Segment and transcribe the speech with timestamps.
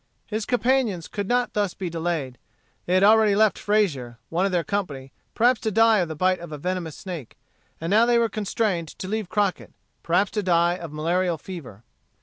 [0.25, 2.39] His companions could not thus be delayed.
[2.87, 6.39] They had already left Frazier, one of their company, perhaps to die of the bite
[6.39, 7.37] of a venomous snake;
[7.79, 11.83] and now they were constrained to leave Crockett, perhaps to die of malarial fever.